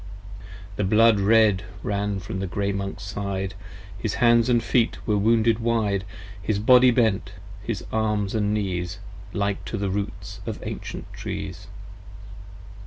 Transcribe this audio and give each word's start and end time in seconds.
The 0.77 0.83
blood 0.83 1.19
red 1.19 1.61
ran 1.83 2.19
from 2.19 2.39
the 2.39 2.47
Grey 2.47 2.71
Monk's 2.71 3.03
side, 3.03 3.53
His 3.99 4.15
hands 4.15 4.49
& 4.63 4.63
feet 4.65 4.97
were 5.05 5.15
wounded 5.15 5.59
wide, 5.59 6.05
His 6.41 6.57
body 6.57 6.89
bent, 6.89 7.33
his 7.61 7.85
arms 7.91 8.33
& 8.33 8.33
knees 8.33 8.93
70 9.27 9.37
Like 9.37 9.63
to 9.65 9.77
the 9.77 9.91
roots 9.91 10.39
of 10.47 10.57
ancient 10.65 11.13
trees. 11.13 11.67